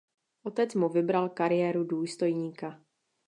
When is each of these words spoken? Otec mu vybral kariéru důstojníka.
Otec 0.43 0.75
mu 0.75 0.89
vybral 0.89 1.29
kariéru 1.29 1.83
důstojníka. 1.83 2.81